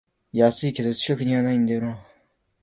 [0.31, 1.99] 安いけど近くにないんだよなあ